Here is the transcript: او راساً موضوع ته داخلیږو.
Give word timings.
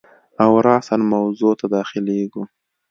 او 0.43 0.51
راساً 0.67 0.95
موضوع 1.13 1.53
ته 1.59 1.65
داخلیږو. 1.75 2.43